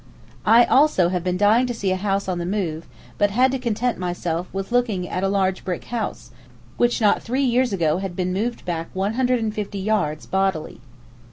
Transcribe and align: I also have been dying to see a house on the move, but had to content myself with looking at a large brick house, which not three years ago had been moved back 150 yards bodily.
I 0.47 0.65
also 0.65 1.09
have 1.09 1.23
been 1.23 1.37
dying 1.37 1.67
to 1.67 1.75
see 1.75 1.91
a 1.91 1.95
house 1.95 2.27
on 2.27 2.39
the 2.39 2.45
move, 2.47 2.87
but 3.19 3.29
had 3.29 3.51
to 3.51 3.59
content 3.59 3.99
myself 3.99 4.47
with 4.51 4.71
looking 4.71 5.07
at 5.07 5.23
a 5.23 5.27
large 5.27 5.63
brick 5.63 5.83
house, 5.83 6.31
which 6.77 6.99
not 6.99 7.21
three 7.21 7.43
years 7.43 7.71
ago 7.71 7.99
had 7.99 8.15
been 8.15 8.33
moved 8.33 8.65
back 8.65 8.87
150 8.95 9.77
yards 9.77 10.25
bodily. 10.25 10.81